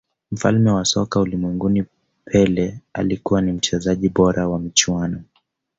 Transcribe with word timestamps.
mfalme 0.31 0.71
wa 0.71 0.85
soka 0.85 1.19
ulimwenguni 1.19 1.85
pele 2.25 2.79
alikuwa 2.93 3.41
ni 3.41 3.51
mchezaji 3.51 4.09
bora 4.09 4.47
wa 4.47 4.59
michuano 4.59 5.23